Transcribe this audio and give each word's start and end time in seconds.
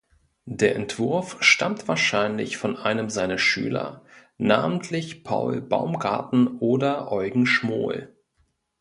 Der 0.49 0.75
Entwurf 0.75 1.37
stammt 1.41 1.87
wahrscheinlich 1.87 2.57
von 2.57 2.75
einem 2.75 3.11
seiner 3.11 3.37
Schüler, 3.37 4.01
namentlich 4.39 5.23
Paul 5.23 5.61
Baumgarten 5.61 6.57
oder 6.57 7.11
Eugen 7.11 7.45
Schmohl. 7.45 8.11